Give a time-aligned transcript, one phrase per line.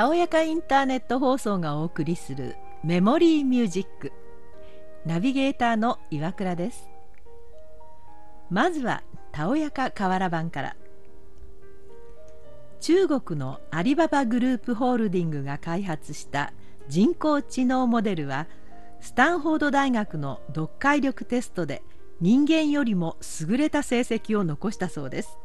[0.00, 4.12] たおやかインターネット放送がお送りするメモリーミュージック。
[5.04, 6.88] ナビゲーターの岩倉です。
[8.48, 10.76] まずはたおやか瓦版から。
[12.80, 16.54] 中国のアリババグループホールディングが開発した
[16.88, 18.46] 人工知能モデルは
[19.02, 21.82] スタンフォード大学の読解力テストで
[22.22, 25.36] 人間よりも優れた成績を残したそうです。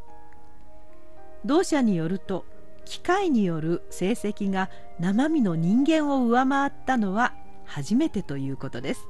[1.43, 2.45] 同社によると
[2.85, 7.33] 機械による成績が生身の人間を上回ったのは
[7.65, 9.07] 初めてということです。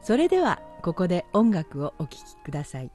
[0.00, 2.90] それではここで音楽をお聴きください。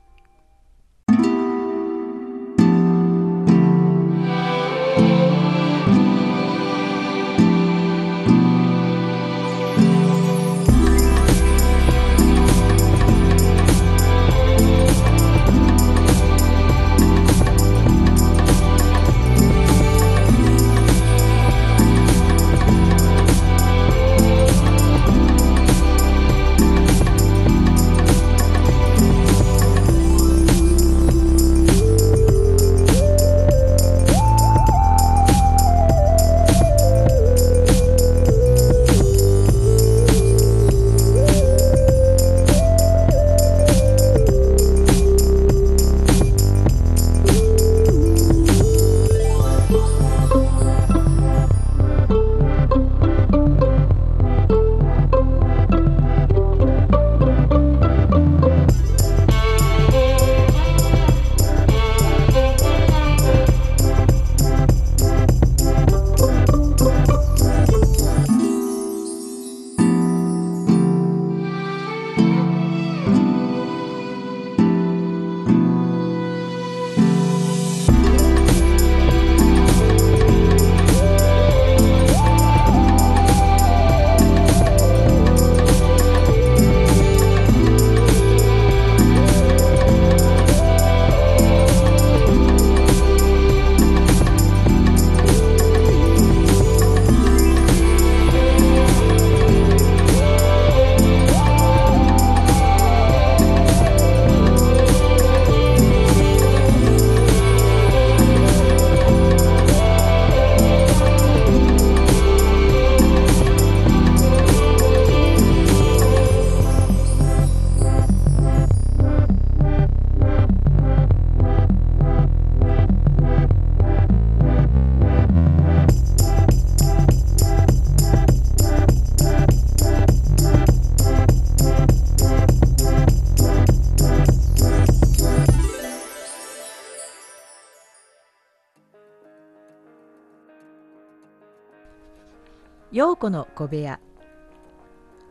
[142.92, 144.00] 陽子の小部屋。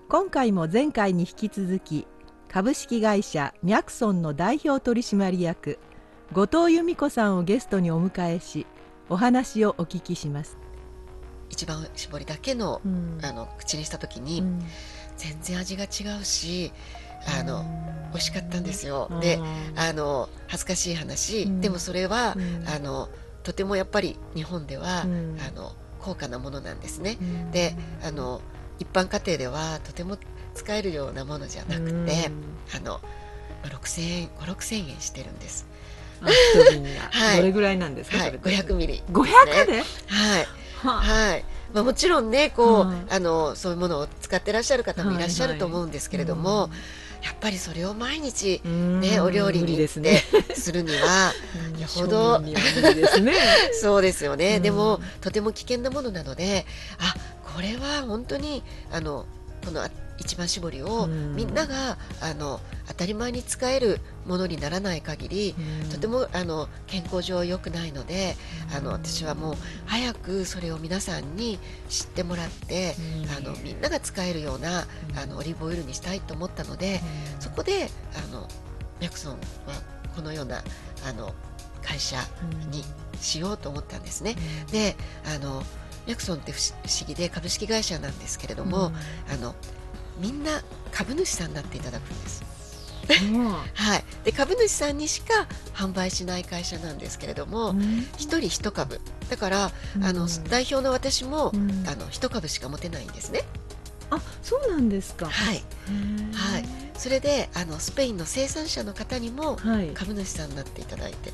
[0.08, 2.06] 今回も前回に引き続き
[2.46, 5.80] 株式会社ミャクソンの代表取締役
[6.32, 8.64] 後藤由美子さんをゲストにお迎えし
[9.08, 10.56] お話をお聞きします。
[11.50, 12.80] 一番搾りだけの,、
[13.22, 14.44] あの口にした時に、
[15.16, 16.70] 全然味が違うし
[17.40, 17.64] あの
[18.12, 19.10] 美味しかったんですよ。
[19.20, 19.40] で
[19.74, 22.36] あの恥ずかしい話、でもそれは、
[22.72, 23.08] あの
[23.42, 27.18] とてもやっぱり日本では、あの高価なものなんですね。
[27.52, 28.40] であの
[28.78, 30.18] 一般家庭ではとても
[30.54, 32.30] 使えるようなものじゃなくて、
[32.76, 33.00] あの
[33.64, 35.66] 6000円5 6 0円してるんです。
[37.10, 40.46] はい、どれぐらいなんですか、はい、500ミリ、500で、はい。
[40.82, 46.70] はい、まあ、もちろんねこう、あのそういうものを使ってらっしゃる方もいらっしゃると思うんですけれども、
[47.22, 51.32] やっぱりそれを毎日ねお料理に行ってするには
[51.78, 52.40] よほど
[53.80, 56.66] そうですよね、でもとても危険なものなので
[56.98, 57.14] あ
[57.54, 58.62] これは本当に
[58.92, 59.26] あの
[59.64, 59.86] この
[60.18, 65.54] 一番搾りをみんながあの当たり前に使えるものにならない限り
[65.90, 68.36] とてもあの健康上良くないので
[68.76, 69.54] あの私はもう
[69.86, 71.58] 早くそれを皆さんに
[71.88, 72.94] 知ってもらって
[73.36, 74.86] あのみんなが使えるような
[75.20, 77.00] あのオリーブオイルにしたいと思ったので
[77.40, 78.46] そこであの
[79.00, 79.38] ミャクソンは
[80.14, 80.62] このような
[81.06, 81.32] あの
[81.82, 82.18] 会社
[82.70, 82.84] に
[83.20, 84.36] しようと思ったんですね。
[84.70, 85.62] であの
[86.06, 88.92] ミャクソンって不思議で株式会社なんですけれども、
[89.30, 89.54] あの
[90.18, 92.57] みんな株主さんになっていただくんです。
[93.74, 97.74] はい、で株主さんにしか販売しない会社なんですけれども、
[98.16, 99.00] 一、人一株。
[99.30, 99.72] だから、
[100.02, 101.52] あの代表の私も、
[101.86, 103.44] あの一株しか持てないんですね。
[104.10, 105.26] あそうなんですか。
[105.26, 105.62] はい。
[106.32, 106.64] はい。
[106.96, 109.56] それであのスペインの生産者の方にも
[109.94, 111.32] 株主さんになっていただいて、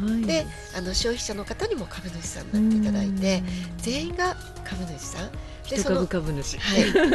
[0.00, 0.46] はい、で
[0.76, 3.42] あの消費者の方にも株主さんになっていただいて
[3.78, 5.30] 全員が株主さん。
[5.68, 6.58] でその株主。
[6.58, 7.10] はい、はい、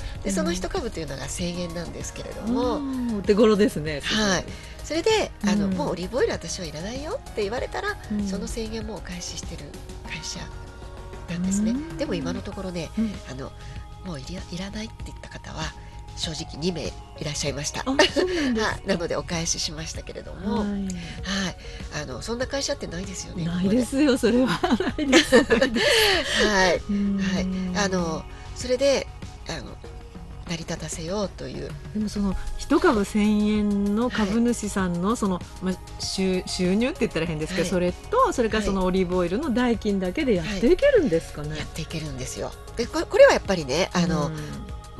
[0.24, 2.80] でその一株というのが制限なんですけれども。
[3.18, 4.00] お手頃ですね。
[4.02, 4.44] はい。
[4.84, 7.96] それであの、もうオリーブオイル私はいらないよって言われたら、
[8.28, 9.64] その制限もお返ししてる
[10.08, 10.40] 会社
[11.30, 12.90] なんですね、でも今のところね、
[13.30, 13.52] あの
[14.04, 15.72] もういらいらないって言った方は
[16.20, 16.92] 正直2名い
[17.24, 17.82] らっしゃいました。
[18.86, 20.84] なのでお返ししましたけれども、はい、はい、
[22.02, 23.46] あのそんな会社ってないですよね。
[23.46, 24.48] ないですよ、それは。
[24.60, 26.78] はい、はい、
[27.76, 28.22] あの
[28.54, 29.06] それで
[29.48, 29.76] あの
[30.50, 31.70] 成り立たせようという。
[31.94, 42.52] でもその一株千円の株主さんのその、まあ、収収入って言ったら変ですけど、はい、それとそれからそのオリーブオイルの代金だけでやっていけるんですかね、はい、やっていけるんですよ。
[42.76, 44.30] でこれはやっぱりねあの、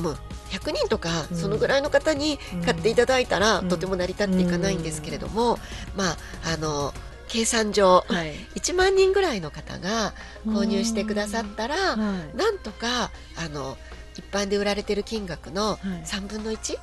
[0.01, 0.17] うん、もう
[0.51, 5.59] 100人とかそのぐらいの方に買っていただいたら、うん、とても成り立っていかないんですけれども、
[5.97, 6.17] まあ
[6.55, 6.93] あの
[7.29, 10.15] 計算上、はい、1万人ぐらいの方が
[10.47, 11.95] 購入してくださったら、は
[12.35, 13.79] い、なんとかあの
[14.17, 16.77] 一般で売られてる金額の3分の1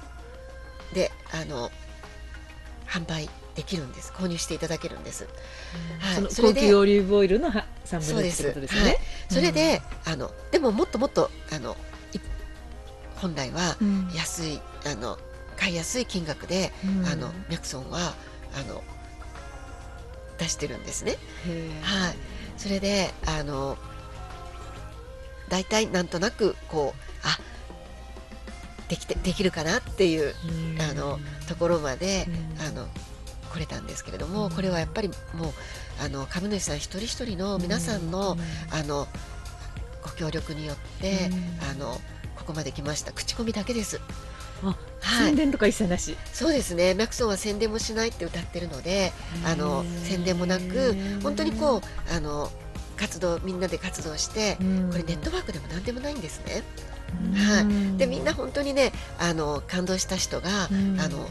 [0.94, 1.70] で、あの
[2.88, 4.14] 販売できるんです。
[4.16, 5.28] 購入していただけるんです。
[6.00, 8.82] はい、そ高級オリーブオイルの3分の1ってことですね。
[8.82, 9.00] はい、
[9.30, 11.76] それで、あのでももっともっとあの
[13.22, 13.78] 本来は
[14.14, 15.18] 安い、うん、あの
[15.56, 18.14] 買いやすい金額で、うん、あのミャクソンは
[18.56, 18.84] あの
[20.38, 21.18] 出してるんですね。
[21.82, 22.16] はい、
[22.58, 23.78] それであの
[25.50, 27.40] 大体なんとなくこうあ
[28.88, 30.34] できてできるかなっていう、
[30.90, 32.28] あのところまで、
[32.66, 32.88] あの
[33.52, 35.52] 来れたんですけれども、これはやっぱりもう
[36.04, 38.38] あの株主さん一人一人の皆さんの,、
[38.72, 39.08] あの
[40.04, 41.30] ご協力によって、
[41.70, 42.00] あの
[42.48, 43.12] ここまで来ました。
[43.12, 44.00] 口コミだけです。
[44.64, 46.94] あ宣伝とか一切なし、そうですね。
[46.94, 49.12] マクソンは宣伝もしないって歌ってるので
[49.46, 52.50] あの宣伝もなく本当にこうあの
[52.96, 54.64] 活動みんなで活動して、こ
[54.98, 56.64] れネットワークでも何でもないんですね。
[57.36, 57.62] は
[57.96, 61.30] い、でみんな本当にねあの感動した人が、あの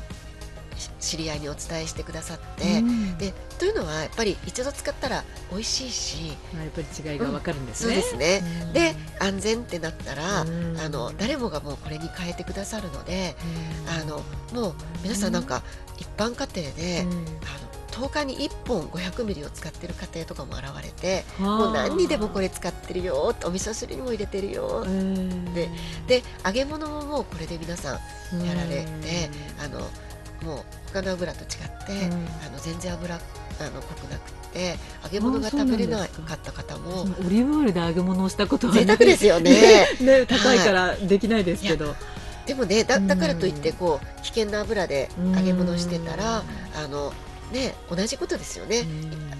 [1.00, 10.44] 知り合いにお伝えしてくださって、うん、でというのはやっぱり一度使ったら美味しいし、まあ、やっぱり違いがわかるんですね、うん、そうですね、うん、で安全ってなったら、あ
[10.88, 13.34] の誰もがもうこれに変えてくださるので、
[13.88, 15.62] あのもう皆さんなんか
[15.98, 24.84] 一般家庭で、あの10日に1本500ミリを使ってる家庭とかも現れてもう何にでもこれ使ってるよお味噌汁にも入れてるよ
[25.54, 25.70] で
[26.06, 27.98] で揚げ物ももうこれで皆さ
[28.34, 29.80] んやられてあの
[30.42, 30.58] もう
[30.92, 32.12] 他の油と違って、うん、
[32.46, 33.18] あの全然油あ
[33.70, 39.86] の濃くなくて揚げ物が食べれなかった方もオリーブオイルで揚げ物をしたことは贅沢ですよね。
[40.00, 41.94] ね高いからできないですけど、は
[42.44, 46.42] い、でもねだだからといってこう危険な油で揚げ物してたら
[46.74, 47.12] あの
[47.52, 48.84] ね、同じことですよね、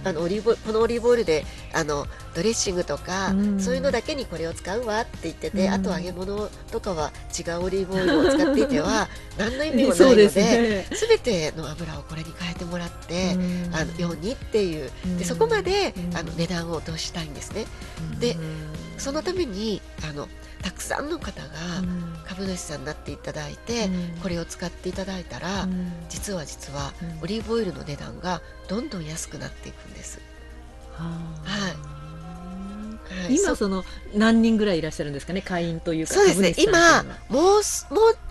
[0.04, 13.32] あのオリーブこのオリーブオイルであのドレッシングとか、そういうのだけにこれを使うわって言ってて、あと揚げ物とかは違うオリーブオイルを使っていては 何の意味もないのですべ、ての油をこれに変えてもらって、
[13.72, 14.90] あのようにっていう。
[15.18, 17.66] でそこまで、あの値段を落としたいんですね。
[18.20, 18.36] で
[18.98, 20.28] そのためにあの
[20.62, 21.48] たくさんの方が
[22.26, 23.88] 株主さんになっていただいて、
[24.22, 25.68] これを使っていただいたら、
[26.08, 30.20] 実は実はオリーブオイルの値段がどんどん安くなっていくんです。
[33.26, 33.34] はい。
[33.34, 35.42] はい、今その何人ぐらいいらっしゃるんですかね？
[35.42, 36.54] 会員というかそうですね。
[36.58, 37.62] 今もうもう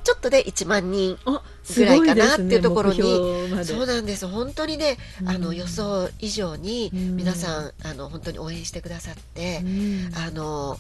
[0.03, 1.17] ちょっとで1万人
[1.75, 4.27] ぐらいかなっていうところに、ね、そうなんです。
[4.27, 10.77] 本当にね、うん、あの予想以上に皆さん、うん、あの本当に応援してくださって、うん、あの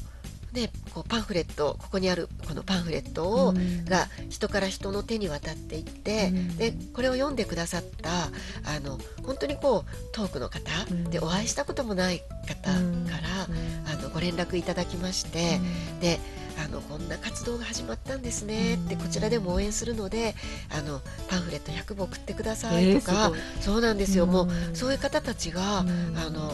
[0.55, 15.59] ね、こうパンフレットここにあるこのパンフレットを、うん、が人から人の手に渡っていって、うん、でこれを読んでくださったあの本当にこう遠くの方、うん、でお会いしたこともない方から、あのご連絡いただきまして、
[15.99, 16.19] で
[16.63, 20.35] あのこんな活動が始まったんですねってこちらでも応援するので
[20.69, 26.53] あのパンフレット100本送ってくださいとか、えー、そうなんですよ、もうそういう方たちが、あの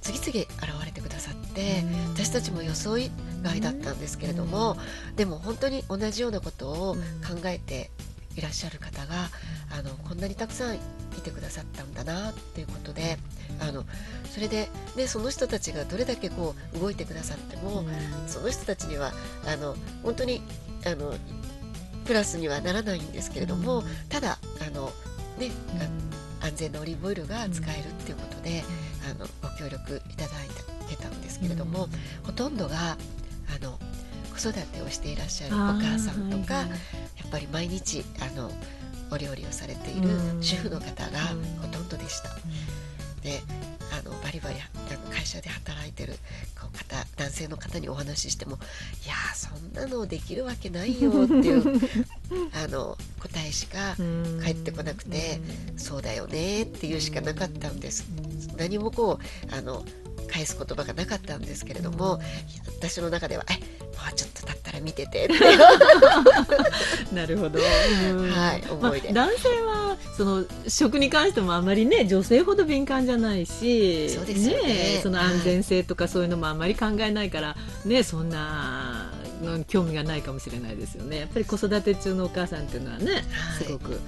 [0.00, 1.09] 次々現れてくださ
[1.50, 2.96] って私たちも予想
[3.42, 4.76] 外だったんですけれども
[5.16, 7.90] でも本当に同じようなことを考えて
[8.36, 9.28] いらっしゃる方が
[9.76, 10.78] あのこんなにたくさんい
[11.22, 13.18] てくださったんだなっていうことで
[13.60, 13.84] あの
[14.30, 17.84] それで、ね、その人たちがどれだけこう動いてくださっても
[18.26, 19.12] その人たちには
[19.46, 20.42] あの本当に
[20.86, 21.14] あの
[22.06, 24.86] プラスにはならないんですけれどもただあの、
[25.38, 25.50] ね、
[26.40, 28.62] 安全なオリーブオイルが使えるっていうことで、
[29.10, 30.48] あのご協力いただい
[30.88, 31.88] てたんですけれども、
[32.24, 33.78] ほとんどがあの
[34.32, 36.76] 子育てをしていらっしゃるお母さんとか、はいはい、や
[37.26, 38.50] っぱり毎日あの
[39.10, 40.08] お料理をされている
[40.40, 41.18] 主婦の方が
[41.60, 42.30] ほとんどでした。
[43.22, 43.42] で
[45.30, 46.14] 社で働いてる
[46.54, 48.58] 方男性の方にお話ししても
[49.06, 51.80] 「いやそんなのできるわけないよ」っていう
[52.52, 53.96] あの答えしか
[54.42, 55.40] 返ってこなくて
[55.76, 58.06] 「そうだよね」っていうしかなかったんです。
[58.56, 59.84] 何もこうあの
[60.30, 62.20] 返す言葉がなかったんですけれども、
[62.78, 63.60] 私の中では「えも
[64.10, 65.34] うちょっと経ったら見てて」って。
[67.12, 78.89] なるほど、はい思いで、まあ、男性はその食に関してもあまりね女性ほど敏感じゃないしそうですね、ね、その安全性とかそういうのもあまり考えないから、ねそんな
[79.66, 81.18] 興味がないかもしれないですよね。
[81.18, 83.24] やっぱり子育て中のお母さんっていうのはね、
[83.58, 84.00] すごく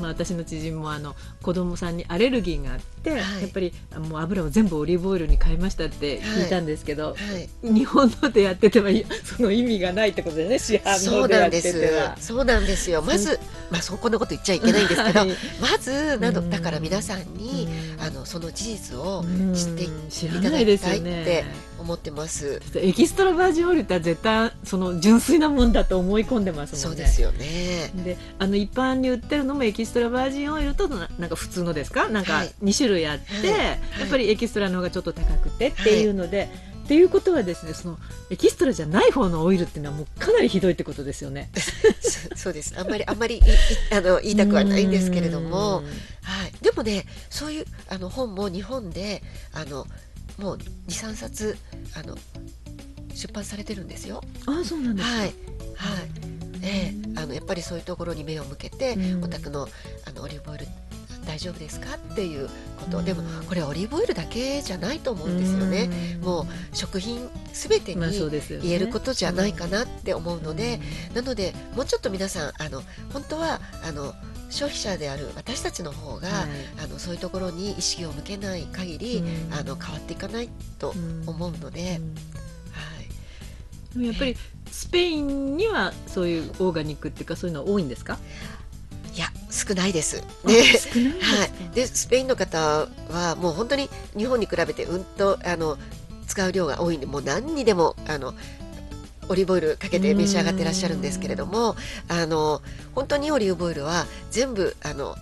[0.00, 3.72] まあ、私の知人もあの子供さんにアレルギーがあって、はい、やっぱり
[4.08, 7.14] もう油を全部オリーブオイルに変えましたって聞いたんですけど、はい。
[7.14, 8.90] はい、日本のでやってては
[9.24, 12.16] その意味がないってことでね市販のでやってては。
[12.18, 12.90] そうなんです。
[12.90, 13.02] よ。
[13.02, 13.38] まず、
[13.70, 15.20] まあ、そこのこと言っちゃいけないんですけど、
[15.60, 17.68] まずなどだから皆さんに
[17.98, 19.88] あのその事実を知ってい
[20.42, 21.44] ただきたいって
[21.78, 22.60] 思ってます。
[22.74, 26.96] エキストラバージンオイルって絶対その純粋なもんだと思い込んでますもんね。
[26.98, 27.90] そうですよね。
[28.04, 33.58] で、あの一般に売ってるのもエキストラバージンオイルとなんか普通のですか、なんか二種類あって、はい。
[33.58, 33.68] はい、
[34.00, 36.38] やっぱりエキストラの方がちょっと高くてっていうので。
[36.38, 36.72] はい。
[36.82, 37.98] っていうことはですねその
[38.28, 41.50] エキストラじゃない方のオイルっていうのはもうかなりひどいってことですよね。
[42.34, 42.74] そ うです。
[42.76, 43.40] あんまりあんまり
[43.92, 45.84] あの 言いたくはないんですけれども、
[46.22, 49.22] はい、でもねそういうあの本も日本で
[49.52, 49.86] あの
[50.38, 50.58] もう
[50.88, 51.56] 23冊
[51.94, 52.18] あの
[53.14, 54.22] 出版されてるんですよ。
[54.46, 56.31] あそうなんですはい、はい
[56.62, 59.68] えー、あのやっぱりそういうところに目を向けて、お宅の
[60.06, 60.66] あのオリーブオイル
[61.26, 63.02] 大丈夫ですかっていうこと。
[63.02, 66.18] でもこれオリーブオイルだけじゃないと思うんですよね。
[66.22, 68.00] もう食品すべてに
[68.62, 70.80] 言えることじゃないかなって思うので、
[71.14, 74.14] なのでもうちょっと皆さんあの本当はあの
[74.50, 76.48] 消費者である私たちの方が、はい、
[76.84, 80.94] あのそういうところに意識を向けない限り、うん、あの変わっていかないと
[81.26, 82.14] 思うので、うん、
[84.00, 84.36] はい、やっぱり
[84.72, 88.18] スペインにはそういうオーガニックっていうかそういうのは多いんですか？
[89.14, 90.24] いや少ないです。
[90.46, 90.54] で、
[91.20, 91.74] はい。
[91.74, 95.76] でスペインの方はもう本当に日本に比べてうんとあの
[96.26, 98.32] 使う量が多いんでもう何にでもあの
[99.28, 101.76] オリーブオイルかけて召し上がってらっしゃるんですけれども
[102.08, 102.62] あの
[102.94, 105.14] 本当にオリーブオイルは全部あの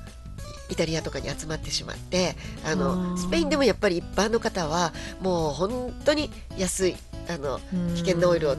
[0.71, 6.97] イタリアとかに集まってしまってあのスペインでもやっぱり一般の方はもう本当に安い
[7.29, 7.59] あの
[7.97, 8.57] 危険なオイルを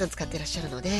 [0.00, 0.90] さん使ってらっしゃるので、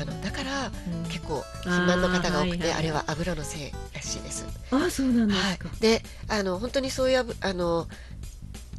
[0.00, 0.70] あのだから
[1.08, 4.46] 結構肥満の方が多くてあ,、れは油のせいらしいです。
[4.70, 7.88] あそうなんですか、はい、であの本当にそういうあの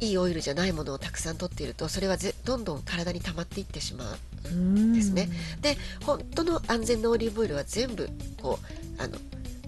[0.00, 4.04] いいオイルじゃないものをたくさん取っているとそれはぜどんどん体に溜まっていってしま
[4.44, 5.28] うんですね。
[5.60, 8.08] で本当の安全なオリーブオイルは全部
[8.40, 8.58] こ
[8.98, 9.16] うあの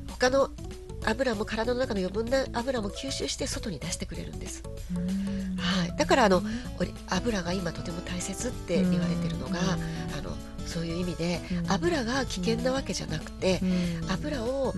[0.09, 0.51] 他の
[1.07, 4.63] 油も体の中の余分な油も吸収して外に出してくれるんです。
[5.95, 6.43] はい、だからあの
[7.09, 9.59] 油が今とても大切って言われてるのが
[10.19, 10.37] あの
[10.67, 13.61] そういう意味で油が危険なわけじゃなくて
[14.11, 14.73] 油を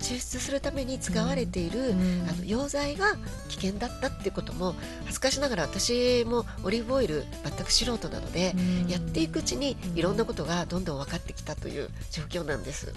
[0.00, 3.16] 抽出するために使われているあの溶剤が
[3.48, 8.54] 危険だったっていうことも恥ずかしながら私もオリーブオイル全く素人なので
[8.88, 12.92] やっていくうちにいろんなことがどんどん分かってきたという状況なんです。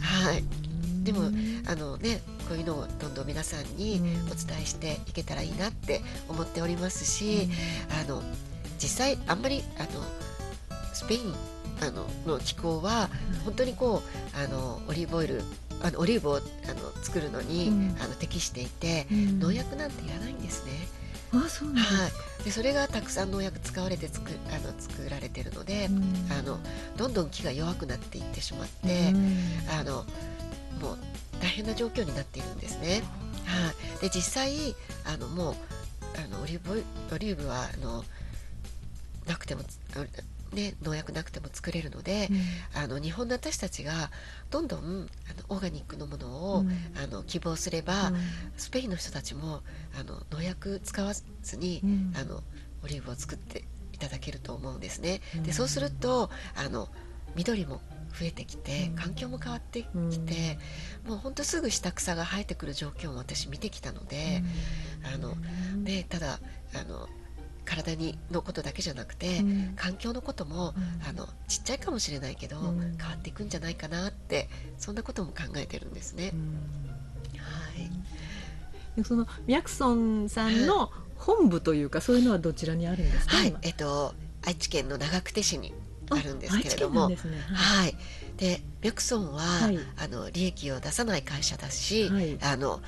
[0.00, 0.44] はい
[1.12, 1.24] でも
[1.66, 4.00] あの、ね、こういうのをどんどん皆さんに
[4.30, 7.48] お伝えしていけたらいいなって思っておりますし、
[8.06, 8.22] あの
[8.78, 10.04] 実際あんまりあの
[10.94, 11.34] スペイン
[11.82, 13.10] あのの気候は
[13.44, 15.42] 本当にこうあのオリーブオイル
[15.82, 16.42] あのオリーブをあの
[17.02, 20.72] 作るのに、うん、あの適していて、うん、農薬なんていらないんですね。
[21.32, 22.08] あそうなんは
[22.40, 26.02] い、でそれがたくさん農薬使われて作あの作られてるので、うん、
[26.32, 26.58] あの
[26.96, 29.12] どんどん木が弱くなっていってしまって、
[29.78, 30.04] あの
[30.80, 30.98] もう
[31.40, 33.02] 大変な状況になっているんですね。
[33.44, 35.54] はい、で実際あのもう
[36.16, 38.04] あのオリーブオリーブはあの
[39.26, 39.62] なくても
[40.52, 44.10] ね、農薬なくても作れるので、うん、あの日本の私たちが
[44.50, 45.06] どんどんあの
[45.48, 46.70] オーガニックのものを、うん、
[47.00, 48.16] あの希望すれば、うん、
[48.56, 49.60] スペインの人たちも
[49.98, 51.80] あの農薬使わずに、
[52.16, 52.42] あの
[52.82, 55.20] オリーブを作っていただけると思うんですね。
[55.44, 56.88] でそうするとあの
[57.36, 60.58] 緑も増えてきて環境も変わってきて、
[61.06, 64.42] もうほんとすぐ下草が生えてくる状況も私見てきたので、
[65.14, 65.34] あの
[65.84, 66.40] でただ
[66.74, 67.08] あの
[67.64, 74.48] 体にのことだけじゃなくて、うん、環境のことも、うん、あのちっちゃいかもしれないけど、うん、変わっていくんじゃないかなって
[74.78, 76.32] そんなことも考えてるんですね。
[78.96, 85.72] はい、そのミャクソンさんの本部というか、そういうのはどちらにあるんですか、はい、えっと、愛知県の長久手市に
[86.10, 87.16] あるんですけれども、ね、
[87.52, 87.96] はい、
[88.36, 92.80] でミャクソンは、はい、あの利益を出さない会社だし、はい、あの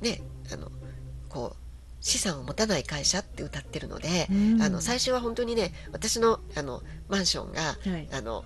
[0.00, 0.70] ねあの
[1.28, 1.56] こう
[2.00, 8.44] 資産を持たない会社って歌ってるので、うん、あの最初は本当にね私のあのマンションが、はい、あの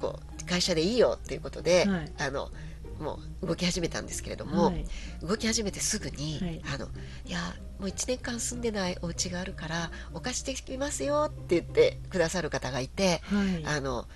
[0.00, 2.50] こう会社でいいよっていうことで、はい、あの
[2.98, 4.84] もう動き始めたんですけれども、はい、
[5.22, 6.88] 動き始めてすぐに、はい、あの
[7.24, 7.38] いや
[7.78, 14.06] もう1年間住んでないお家があるからお貸してきますよって言ってくださる方がいて、はい、あの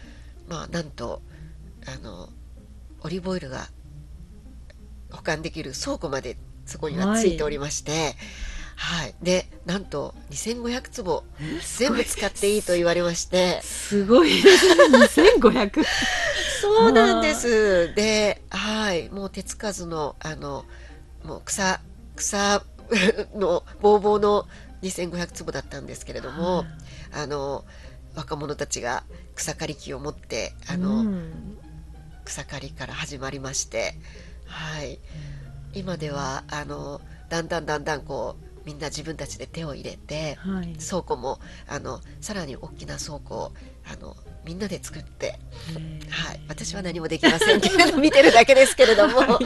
[0.48, 1.22] まあなんと
[1.86, 2.28] あの
[3.02, 3.68] オリーブオイルが
[5.10, 8.14] 保管できる倉庫までそこにはついておりまして、
[8.76, 11.24] はい、でなんと2500坪
[11.78, 13.60] 全部使っていいと言われまして。
[13.62, 14.42] すごい。
[14.42, 15.84] ですね2500
[16.60, 17.94] そうなんです。
[17.94, 19.08] ではい。
[19.10, 20.64] もう手つかずのあの
[21.24, 21.80] もう草
[22.16, 22.64] 草
[23.34, 24.46] のぼうぼうの
[24.82, 26.64] 2500坪だったんですけれども、
[27.12, 27.64] あの
[28.14, 31.58] 若者たちが草刈り機を持ってあの、うん、
[32.24, 33.94] 草刈りから始まりまして
[34.48, 34.98] はい、
[35.74, 41.38] 今ではあのだんだんだんだんこうみんな自分たちで手を入れて、はい、倉庫も
[41.68, 43.52] あのさらに大きな倉庫を
[43.90, 44.16] あの
[44.48, 45.38] みんなで作って、
[46.08, 49.38] はい、私は何もできませんけれど見てるだけですけれども、は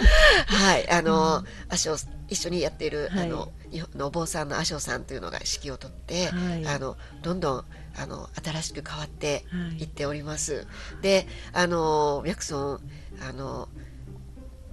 [0.79, 1.97] い、あの、うん、足を
[2.29, 3.53] 一緒にやっている、はい、あの
[3.97, 7.65] のお坊さんの阿生さんというのが指揮を取って、はい、あのどんどん
[7.99, 9.45] あの新しく変わって
[9.77, 9.85] い。
[9.85, 10.69] っております。
[11.03, 12.81] であのミャクソン
[13.29, 13.69] あの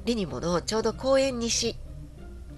[0.05, 1.75] リニモのちょうど公園西っ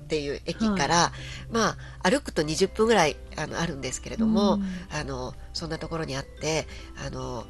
[0.07, 1.11] ていう駅から、は
[1.49, 6.67] い、まあ歩くと20分ぐらいあのあるんですけれども、うん、あのそんなところにあって
[7.07, 7.45] あの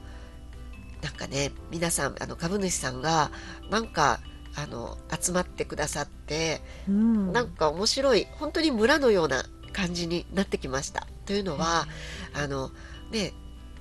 [1.02, 3.32] なんかね皆さんあの株主さんが
[3.70, 4.20] なんか
[4.56, 11.08] あの集まってくださって、うん、なんか面白い本当に村のような感じになってきました。
[11.26, 11.88] というのは、
[12.36, 12.72] うん、あの
[13.12, 13.34] ね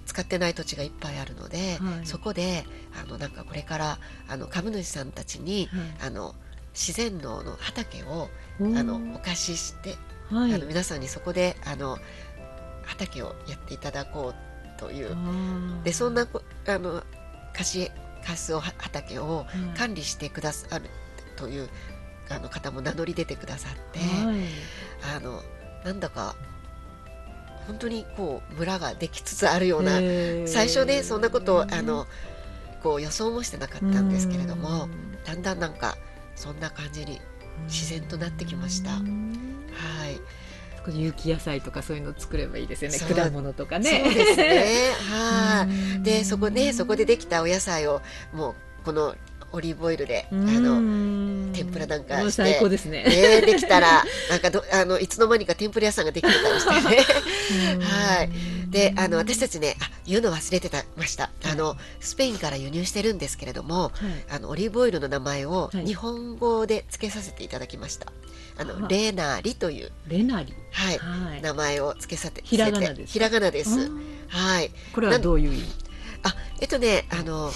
[0.06, 2.64] 使ってない土地がいっぱいあるので、はい、そこで
[3.00, 3.98] あのなんかこれから
[4.28, 5.66] あの株主さんたちに、
[6.00, 6.34] はい、あの
[6.72, 8.28] 自然農の畑を
[8.60, 9.96] あのお貸しして、
[10.30, 11.98] はい、あの皆さんにそこであの
[12.84, 14.49] 畑をやっていただこう
[14.80, 15.16] という。
[15.84, 16.26] でそんな
[16.66, 17.04] あの
[17.52, 17.90] 貸し
[18.24, 20.86] 貸す畑を管理してくださる
[21.36, 21.68] という、
[22.30, 24.36] あの方も名乗り出てくださって、はい、
[25.16, 25.42] あの
[25.84, 26.36] なんだか
[27.66, 30.00] 本当にこう村ができつつあるような
[30.46, 32.06] 最初ねそんなことをあの
[32.82, 34.88] こう予想もしてなかったんですけれども
[35.24, 35.96] だんだんなんか
[36.34, 37.20] そんな感じに
[37.66, 38.90] 自然となってきました。
[40.84, 42.98] はい有機野菜とかそういうの作ればいいですよね。
[42.98, 44.02] 果物とかね。
[44.04, 44.64] そうですね。
[45.10, 45.66] は
[45.98, 46.02] い。
[46.02, 48.00] でそこねそこでできたお野菜を
[48.32, 49.14] もうこの
[49.52, 53.04] オリーブオイルであの天ぷらなんかして最高ですね。
[53.04, 57.84] ねできたらなんかどあのいつの間にか天ぷら屋さんができてたりしてね。
[57.84, 63.92] はいであの私たちねあ言うの忘れてたました、あのスペインから輸入してるんですけれども、はい、
[64.30, 68.12] あのオリーブオイルの名前を日本語で付けさせていただきました、
[68.56, 70.54] あのレナリというレナリ。
[70.72, 73.12] はい、はい、名前を付けさせてひらがなです。
[73.12, 73.90] ひらがなです。
[74.28, 74.70] はい。
[74.94, 75.64] これはどういう意味？
[76.22, 77.50] あえっとねあの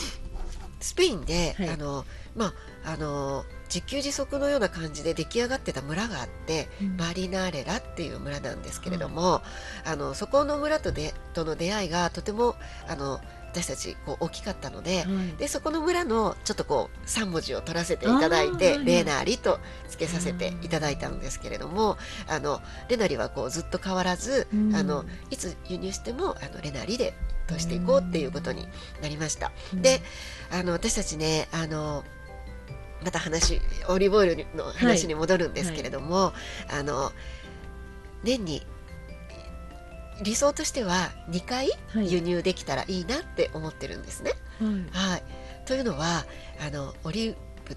[0.80, 2.52] スペインで、はい、あのま
[2.84, 9.42] ああの自給自足のような感じで出来上がってた村があって、うん、マリナーレラっていう村なんですけれども、は
[9.86, 12.54] い、あのそこの村とでとの出会いがとても
[12.88, 21.96] あの私たちこう大きかったのではい、でそこの村のちょっとこう3文字を取らせていただいてレーナーリと付けさせていただいたんですけれども
[22.28, 27.14] あのレナリはこうずっと変わらず、うん、あのいつ輸入してもあのレナリで
[27.46, 28.66] としていこうっていうことに
[29.02, 29.52] なりました。
[29.72, 30.00] うん、で
[30.50, 32.04] あの私たちねあの
[33.04, 36.32] また話オリーブオイルの話に戻るんですけれども、は
[36.68, 36.72] い。
[36.72, 37.12] はい、あの
[38.24, 38.66] 年に
[40.22, 44.32] 理想としては2回輸入できたらいいなって思ってるんですね。
[44.92, 45.22] はい、はい、
[45.66, 46.24] というのは
[46.66, 47.34] あのオリー
[47.66, 47.76] ブっ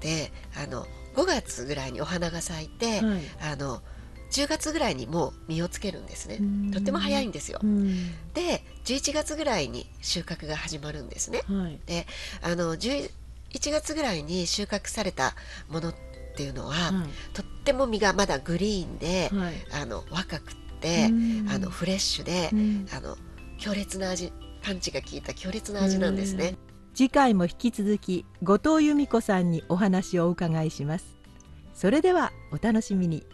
[0.00, 3.20] てあの5月ぐらいにお花が咲いて、はい、
[3.52, 3.82] あの
[4.32, 6.40] 10月ぐらいにもう実をつけるんですね。
[6.72, 7.60] とっても早いんですよ。
[8.34, 11.42] で11月ぐらいに収穫が始まるんですね。
[11.46, 12.06] はい、で
[12.42, 13.10] あの11
[13.58, 15.34] 月ぐらいに収穫された
[15.68, 15.94] ものっ
[16.36, 21.06] ていうのは、はい、とっても実がまだグリーンで、はい、あの若くて
[21.48, 22.50] あのフレッシュで
[22.94, 23.16] あの
[23.58, 26.56] 強烈な味パンチが効いた強烈な味なんですね。
[26.94, 31.16] 次回も引き続き後藤由美子さんにお話をお伺いします。
[31.74, 33.26] それではお楽しみに。